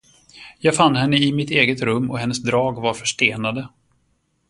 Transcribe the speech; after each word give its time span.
Jag 0.59 0.75
fann 0.75 0.95
henne 0.95 1.17
i 1.17 1.31
mitt 1.33 1.49
eget 1.49 1.81
rum 1.81 2.11
och 2.11 2.19
hennes 2.19 2.43
drag 2.43 2.81
var 2.81 2.93
förstenade. 2.93 3.67